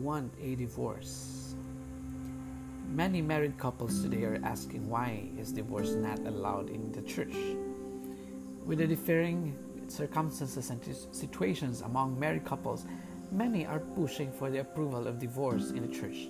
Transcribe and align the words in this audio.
want 0.00 0.32
a 0.42 0.54
divorce? 0.54 1.54
Many 2.88 3.22
married 3.22 3.56
couples 3.58 4.02
today 4.02 4.24
are 4.24 4.40
asking 4.42 4.88
why 4.88 5.28
is 5.38 5.52
divorce 5.52 5.90
not 5.90 6.18
allowed 6.20 6.70
in 6.70 6.90
the 6.92 7.02
church? 7.02 7.34
With 8.66 8.78
the 8.78 8.86
differing 8.86 9.56
circumstances 9.88 10.70
and 10.70 10.80
situations 11.12 11.82
among 11.82 12.18
married 12.18 12.44
couples, 12.44 12.86
many 13.30 13.66
are 13.66 13.80
pushing 13.80 14.32
for 14.32 14.50
the 14.50 14.60
approval 14.60 15.06
of 15.06 15.18
divorce 15.18 15.70
in 15.70 15.82
the 15.86 15.94
church. 15.94 16.28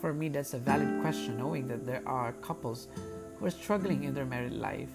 For 0.00 0.12
me, 0.12 0.28
that's 0.28 0.54
a 0.54 0.58
valid 0.58 1.00
question, 1.00 1.38
knowing 1.38 1.66
that 1.68 1.86
there 1.86 2.02
are 2.06 2.32
couples 2.34 2.88
who 3.38 3.46
are 3.46 3.50
struggling 3.50 4.04
in 4.04 4.14
their 4.14 4.26
married 4.26 4.52
life, 4.52 4.92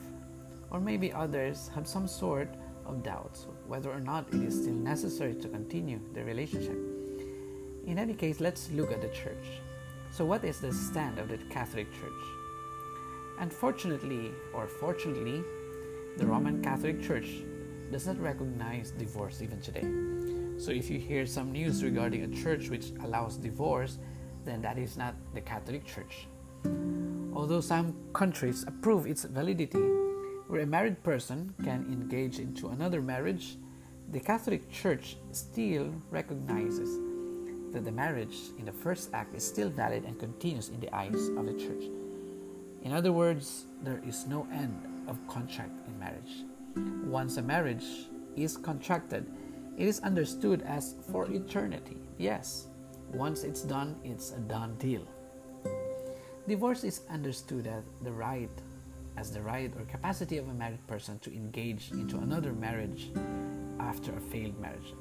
or 0.72 0.80
maybe 0.80 1.12
others 1.12 1.70
have 1.74 1.88
some 1.88 2.08
sort 2.08 2.50
of 2.86 3.02
doubts 3.04 3.48
whether 3.68 3.92
or 3.92 4.00
not 4.00 4.28
it 4.34 4.42
is 4.44 4.62
still 4.62 4.74
necessary 4.74 5.34
to 5.36 5.48
continue 5.48 6.00
the 6.14 6.24
relationship. 6.24 6.93
In 7.86 8.00
any 8.00 8.14
case, 8.14 8.40
let's 8.40 8.72
look 8.72 8.94
at 8.94 9.02
the 9.02 9.10
church. 9.10 9.60
So, 10.10 10.24
what 10.24 10.46
is 10.46 10.60
the 10.62 10.72
stand 10.72 11.20
of 11.20 11.28
the 11.28 11.38
Catholic 11.50 11.92
Church? 11.92 12.24
Unfortunately, 13.40 14.32
or 14.54 14.68
fortunately, 14.68 15.44
the 16.18 16.26
Roman 16.26 16.64
Catholic 16.64 17.02
Church 17.02 17.44
does 17.92 18.08
not 18.08 18.20
recognize 18.22 18.92
divorce 18.92 19.42
even 19.42 19.60
today. 19.60 19.84
So, 20.58 20.72
if 20.72 20.90
you 20.90 20.98
hear 20.98 21.26
some 21.26 21.52
news 21.52 21.84
regarding 21.84 22.24
a 22.24 22.42
church 22.42 22.70
which 22.70 22.92
allows 23.04 23.36
divorce, 23.36 23.98
then 24.46 24.62
that 24.62 24.78
is 24.78 24.96
not 24.96 25.16
the 25.34 25.42
Catholic 25.42 25.86
Church. 25.86 26.28
Although 27.34 27.62
some 27.62 27.96
countries 28.14 28.64
approve 28.66 29.08
its 29.08 29.26
validity, 29.26 29.84
where 30.48 30.62
a 30.62 30.66
married 30.66 31.04
person 31.04 31.54
can 31.66 31.86
engage 31.92 32.40
into 32.40 32.70
another 32.70 33.02
marriage, 33.02 33.58
the 34.12 34.22
Catholic 34.22 34.72
Church 34.72 35.18
still 35.32 35.94
recognizes 36.12 37.13
that 37.74 37.86
the 37.86 37.92
marriage 37.92 38.38
in 38.58 38.66
the 38.66 38.72
first 38.72 39.10
act 39.14 39.36
is 39.36 39.46
still 39.46 39.70
valid 39.70 40.06
and 40.06 40.20
continues 40.20 40.70
in 40.70 40.80
the 40.80 40.94
eyes 40.96 41.30
of 41.38 41.46
the 41.46 41.54
church. 41.54 41.84
In 42.84 42.92
other 42.92 43.12
words, 43.12 43.66
there 43.82 44.02
is 44.08 44.26
no 44.28 44.48
end 44.52 44.76
of 45.08 45.18
contract 45.28 45.72
in 45.88 46.00
marriage. 46.00 46.46
Once 47.06 47.38
a 47.38 47.42
marriage 47.42 47.86
is 48.36 48.58
contracted, 48.58 49.26
it 49.78 49.88
is 49.88 50.00
understood 50.02 50.62
as 50.64 50.96
for 51.12 51.30
eternity. 51.32 51.98
Yes, 52.18 52.68
once 53.12 53.44
it's 53.44 53.62
done, 53.62 53.96
it's 54.04 54.32
a 54.32 54.40
done 54.40 54.76
deal. 54.78 55.08
Divorce 56.48 56.84
is 56.84 57.02
understood 57.10 57.68
as 57.68 57.84
the 58.02 58.12
right 58.12 58.50
as 59.16 59.32
the 59.32 59.42
right 59.42 59.72
or 59.78 59.86
capacity 59.86 60.38
of 60.38 60.48
a 60.50 60.54
married 60.54 60.86
person 60.88 61.20
to 61.20 61.32
engage 61.32 61.92
into 61.92 62.18
another 62.18 62.52
marriage 62.52 63.12
after 63.80 64.12
a 64.16 64.20
failed 64.20 64.60
marriage. 64.60 64.94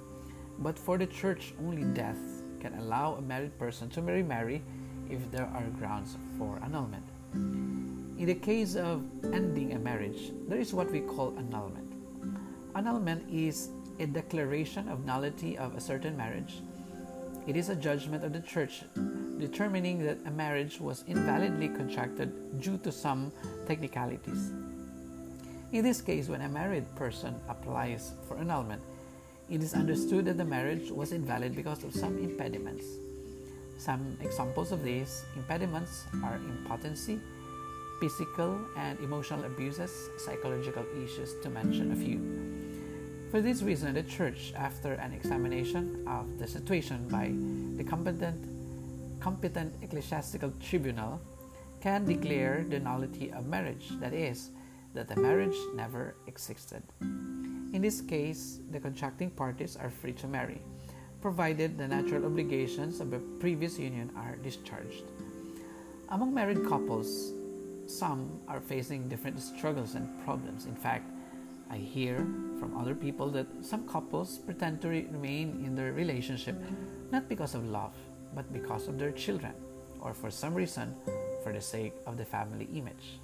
But 0.59 0.79
for 0.79 0.99
the 0.99 1.07
church, 1.07 1.55
only 1.65 1.85
death 1.95 2.19
can 2.63 2.79
allow 2.79 3.15
a 3.15 3.21
married 3.21 3.59
person 3.59 3.91
to 3.91 4.01
remarry 4.01 4.63
if 5.11 5.21
there 5.33 5.51
are 5.53 5.67
grounds 5.79 6.17
for 6.39 6.61
annulment. 6.63 7.05
In 7.35 8.27
the 8.27 8.37
case 8.37 8.77
of 8.77 9.03
ending 9.35 9.73
a 9.73 9.79
marriage, 9.79 10.31
there 10.49 10.61
is 10.61 10.73
what 10.73 10.91
we 10.93 11.01
call 11.01 11.35
annulment. 11.37 11.91
Annulment 12.77 13.27
is 13.29 13.71
a 13.99 14.07
declaration 14.07 14.89
of 14.89 15.05
nullity 15.05 15.59
of 15.59 15.75
a 15.75 15.81
certain 15.81 16.17
marriage. 16.17 16.63
It 17.49 17.57
is 17.57 17.69
a 17.69 17.75
judgment 17.75 18.23
of 18.23 18.33
the 18.33 18.41
church 18.41 18.85
determining 19.41 20.05
that 20.05 20.19
a 20.25 20.31
marriage 20.31 20.81
was 20.81 21.03
invalidly 21.09 21.75
contracted 21.77 22.31
due 22.61 22.79
to 22.79 22.93
some 22.93 23.33
technicalities. 23.67 24.53
In 25.73 25.83
this 25.83 26.01
case, 26.01 26.29
when 26.29 26.43
a 26.43 26.49
married 26.49 26.87
person 26.95 27.35
applies 27.49 28.13
for 28.29 28.39
annulment, 28.39 28.83
it 29.53 29.63
is 29.63 29.75
understood 29.75 30.25
that 30.25 30.39
the 30.39 30.45
marriage 30.45 30.91
was 30.91 31.13
invalid 31.13 31.55
because 31.55 31.85
of 31.85 31.95
some 31.95 32.17
impediments. 32.17 32.87
Some 33.77 34.17
examples 34.23 34.73
of 34.73 34.83
these 34.83 35.25
impediments 35.37 36.05
are 36.25 36.37
impotency, 36.37 37.21
physical 38.01 38.59
and 38.79 38.99
emotional 39.01 39.45
abuses, 39.45 39.93
psychological 40.17 40.87
issues, 41.05 41.35
to 41.43 41.51
mention 41.51 41.93
a 41.93 41.97
few. 41.97 42.19
For 43.31 43.43
this 43.43 43.63
reason, 43.63 43.93
the 43.93 44.03
Church, 44.05 44.55
after 44.57 44.95
an 44.95 45.13
examination 45.13 46.03
of 46.09 46.39
the 46.39 46.47
situation 46.47 47.07
by 47.09 47.35
the 47.77 47.85
competent 47.85 48.41
competent 49.21 49.75
ecclesiastical 49.83 50.53
tribunal 50.61 51.21
can 51.81 52.07
declare 52.07 52.65
the 52.69 52.81
nullity 52.81 53.31
of 53.31 53.47
marriage, 53.47 53.91
that 54.01 54.15
is, 54.15 54.51
that 54.95 55.09
the 55.09 55.17
marriage 55.17 55.57
never 55.77 56.17
existed. 56.27 56.83
In 57.73 57.81
this 57.81 58.03
case, 58.03 58.61
the 58.71 58.79
contracting 58.79 59.31
parties 59.31 59.77
are 59.77 59.89
free 59.89 60.13
to 60.21 60.27
marry, 60.27 60.61
provided 61.23 61.79
the 61.79 61.89
natural 61.89 62.27
obligations 62.27 63.01
of 63.01 63.15
a 63.15 63.19
previous 63.41 63.79
union 63.79 64.11
are 64.15 64.37
discharged. 64.37 65.05
Among 66.11 66.35
married 66.35 66.69
couples, 66.69 67.33
some 67.87 68.29
are 68.47 68.61
facing 68.61 69.09
different 69.09 69.41
struggles 69.41 69.95
and 69.95 70.07
problems. 70.23 70.67
In 70.67 70.77
fact, 70.77 71.11
I 71.71 71.79
hear 71.79 72.19
from 72.61 72.77
other 72.77 72.95
people 72.95 73.31
that 73.31 73.47
some 73.63 73.89
couples 73.89 74.37
pretend 74.37 74.83
to 74.83 74.89
remain 74.89 75.65
in 75.65 75.75
their 75.75 75.93
relationship 75.93 76.57
not 77.11 77.27
because 77.27 77.55
of 77.55 77.65
love, 77.65 77.95
but 78.35 78.53
because 78.53 78.87
of 78.87 78.99
their 78.99 79.13
children, 79.13 79.55
or 80.01 80.13
for 80.13 80.31
some 80.31 80.53
reason, 80.53 80.95
for 81.43 81.53
the 81.55 81.61
sake 81.61 81.95
of 82.07 82.19
the 82.19 82.25
family 82.25 82.69
image. 82.75 83.19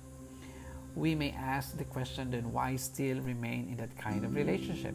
We 0.94 1.14
may 1.14 1.32
ask 1.32 1.76
the 1.76 1.84
question 1.84 2.30
then 2.30 2.52
why 2.52 2.76
still 2.76 3.20
remain 3.20 3.68
in 3.70 3.76
that 3.76 3.96
kind 3.96 4.24
of 4.24 4.34
relationship? 4.34 4.94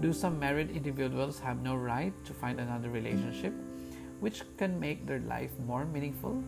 Do 0.00 0.12
some 0.12 0.38
married 0.38 0.70
individuals 0.70 1.40
have 1.40 1.62
no 1.62 1.74
right 1.74 2.12
to 2.24 2.32
find 2.32 2.60
another 2.60 2.90
relationship 2.90 3.52
which 4.20 4.42
can 4.56 4.78
make 4.78 5.06
their 5.06 5.20
life 5.20 5.50
more 5.66 5.84
meaningful? 5.84 6.42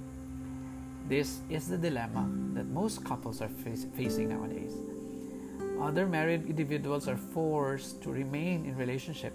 This 1.08 1.40
is 1.48 1.68
the 1.68 1.78
dilemma 1.78 2.28
that 2.54 2.66
most 2.66 3.04
couples 3.04 3.40
are 3.40 3.48
face- 3.48 3.86
facing 3.96 4.28
nowadays. 4.28 4.72
Other 5.80 6.06
married 6.06 6.46
individuals 6.46 7.08
are 7.08 7.16
forced 7.16 8.02
to 8.02 8.12
remain 8.12 8.66
in 8.66 8.76
relationship 8.76 9.32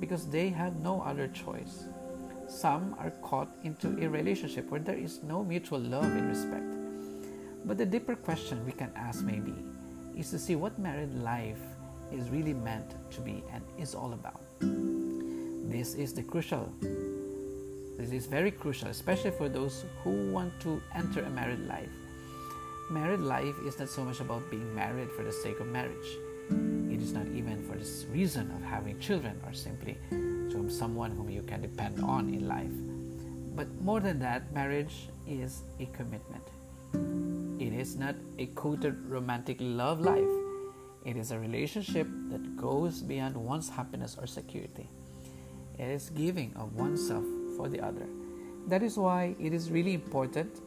because 0.00 0.26
they 0.26 0.48
have 0.50 0.76
no 0.80 1.00
other 1.00 1.28
choice. 1.28 1.84
Some 2.48 2.94
are 2.98 3.12
caught 3.22 3.56
into 3.62 3.96
a 4.04 4.08
relationship 4.08 4.70
where 4.70 4.80
there 4.80 4.98
is 4.98 5.22
no 5.22 5.42
mutual 5.42 5.80
love 5.80 6.04
and 6.04 6.28
respect. 6.28 6.75
But 7.66 7.78
the 7.78 7.86
deeper 7.86 8.14
question 8.14 8.64
we 8.64 8.70
can 8.70 8.92
ask, 8.94 9.24
maybe, 9.24 9.52
is 10.16 10.30
to 10.30 10.38
see 10.38 10.54
what 10.54 10.78
married 10.78 11.12
life 11.16 11.58
is 12.12 12.30
really 12.30 12.54
meant 12.54 12.94
to 13.10 13.20
be 13.20 13.42
and 13.52 13.64
is 13.76 13.92
all 13.92 14.12
about. 14.12 14.40
This 14.60 15.94
is 15.94 16.14
the 16.14 16.22
crucial. 16.22 16.72
This 17.98 18.12
is 18.12 18.26
very 18.26 18.52
crucial, 18.52 18.88
especially 18.88 19.32
for 19.32 19.48
those 19.48 19.84
who 20.04 20.30
want 20.30 20.52
to 20.60 20.80
enter 20.94 21.22
a 21.22 21.30
married 21.30 21.66
life. 21.66 21.90
Married 22.88 23.18
life 23.18 23.56
is 23.66 23.76
not 23.80 23.88
so 23.88 24.04
much 24.04 24.20
about 24.20 24.48
being 24.48 24.72
married 24.72 25.10
for 25.10 25.24
the 25.24 25.32
sake 25.32 25.58
of 25.58 25.66
marriage. 25.66 26.10
It 26.88 27.02
is 27.02 27.12
not 27.12 27.26
even 27.34 27.60
for 27.66 27.76
the 27.76 28.06
reason 28.12 28.48
of 28.52 28.62
having 28.62 29.00
children 29.00 29.40
or 29.44 29.52
simply 29.52 29.98
to 30.10 30.70
someone 30.70 31.10
whom 31.10 31.30
you 31.30 31.42
can 31.42 31.62
depend 31.62 32.00
on 32.04 32.32
in 32.32 32.46
life. 32.46 32.76
But 33.56 33.66
more 33.80 33.98
than 33.98 34.20
that, 34.20 34.52
marriage 34.54 35.08
is 35.26 35.62
a 35.80 35.86
commitment. 35.86 36.44
It 36.94 37.72
is 37.72 37.96
not 37.96 38.14
a 38.38 38.46
quoted 38.46 38.96
romantic 39.08 39.58
love 39.60 40.00
life. 40.00 40.28
It 41.04 41.16
is 41.16 41.30
a 41.30 41.38
relationship 41.38 42.06
that 42.30 42.56
goes 42.56 43.02
beyond 43.02 43.36
one's 43.36 43.68
happiness 43.68 44.16
or 44.20 44.26
security. 44.26 44.88
It 45.78 45.88
is 45.88 46.10
giving 46.10 46.54
of 46.56 46.74
oneself 46.74 47.24
for 47.56 47.68
the 47.68 47.80
other. 47.80 48.06
That 48.66 48.82
is 48.82 48.96
why 48.96 49.36
it 49.38 49.52
is 49.52 49.70
really 49.70 49.94
important 49.94 50.60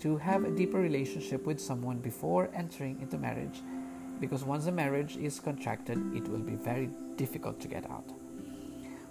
to 0.00 0.18
have 0.18 0.44
a 0.44 0.50
deeper 0.50 0.78
relationship 0.78 1.46
with 1.46 1.60
someone 1.60 1.98
before 1.98 2.50
entering 2.54 3.00
into 3.00 3.16
marriage 3.16 3.62
because 4.20 4.44
once 4.44 4.66
a 4.66 4.72
marriage 4.72 5.16
is 5.16 5.40
contracted, 5.40 5.98
it 6.14 6.28
will 6.28 6.38
be 6.38 6.54
very 6.54 6.90
difficult 7.16 7.60
to 7.60 7.68
get 7.68 7.88
out. 7.90 8.04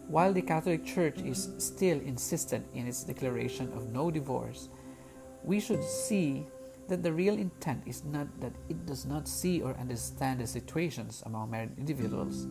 While 0.07 0.34
the 0.34 0.42
Catholic 0.42 0.86
Church 0.86 1.19
is 1.19 1.50
still 1.57 2.00
insistent 2.01 2.66
in 2.74 2.88
its 2.88 3.04
declaration 3.04 3.72
of 3.74 3.92
no 3.92 4.12
divorce, 4.12 4.69
we 5.44 5.60
should 5.60 5.84
see 5.84 6.45
that 6.88 7.04
the 7.04 7.12
real 7.12 7.36
intent 7.36 7.84
is 7.86 8.04
not 8.04 8.28
that 8.42 8.54
it 8.70 8.86
does 8.86 9.06
not 9.06 9.28
see 9.28 9.62
or 9.62 9.76
understand 9.78 10.40
the 10.40 10.48
situations 10.48 11.24
among 11.26 11.50
married 11.52 11.78
individuals. 11.78 12.48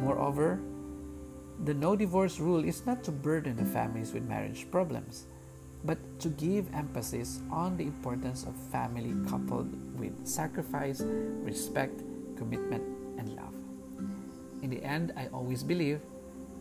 Moreover, 0.00 0.60
the 1.64 1.74
no 1.74 1.94
divorce 1.94 2.40
rule 2.40 2.64
is 2.64 2.86
not 2.86 3.04
to 3.04 3.12
burden 3.12 3.56
the 3.56 3.64
families 3.64 4.12
with 4.12 4.24
marriage 4.24 4.66
problems, 4.70 5.26
but 5.84 5.98
to 6.20 6.28
give 6.30 6.72
emphasis 6.74 7.40
on 7.50 7.76
the 7.76 7.84
importance 7.84 8.44
of 8.44 8.56
family 8.70 9.14
coupled 9.28 9.70
with 9.98 10.26
sacrifice, 10.26 11.02
respect, 11.42 12.02
commitment, 12.36 12.82
and 13.18 13.36
love. 13.36 13.54
In 14.62 14.70
the 14.70 14.82
end, 14.82 15.12
I 15.16 15.28
always 15.32 15.62
believe 15.62 16.00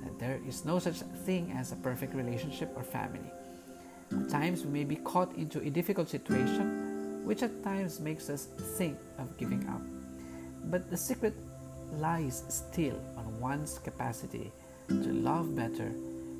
that 0.03 0.19
there 0.19 0.39
is 0.47 0.65
no 0.65 0.79
such 0.79 0.99
thing 1.25 1.53
as 1.55 1.71
a 1.71 1.75
perfect 1.77 2.13
relationship 2.13 2.71
or 2.75 2.83
family. 2.83 3.31
At 4.11 4.29
times, 4.29 4.65
we 4.65 4.71
may 4.71 4.83
be 4.83 4.97
caught 4.97 5.35
into 5.35 5.59
a 5.61 5.69
difficult 5.69 6.09
situation, 6.09 7.25
which 7.25 7.43
at 7.43 7.63
times 7.63 7.99
makes 7.99 8.29
us 8.29 8.47
think 8.77 8.97
of 9.17 9.37
giving 9.37 9.67
up. 9.69 9.81
But 10.69 10.89
the 10.89 10.97
secret 10.97 11.33
lies 11.93 12.43
still 12.49 12.99
on 13.17 13.39
one's 13.39 13.79
capacity 13.79 14.51
to 14.87 15.13
love 15.13 15.55
better 15.55 15.91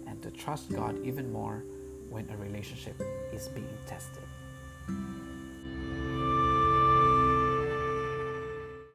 and 0.08 0.22
to 0.22 0.32
trust 0.32 0.72
God 0.72 1.00
even 1.06 1.32
more 1.32 1.64
when 2.10 2.30
a 2.30 2.38
relationship 2.38 3.00
is 3.32 3.48
being 3.50 3.78
tested. 3.88 4.24